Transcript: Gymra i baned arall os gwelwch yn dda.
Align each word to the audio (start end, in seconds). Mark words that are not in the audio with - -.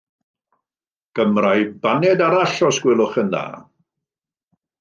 Gymra 1.19 1.51
i 1.63 1.69
baned 1.85 2.25
arall 2.29 2.65
os 2.71 2.83
gwelwch 2.87 3.23
yn 3.25 3.33
dda. 3.37 3.47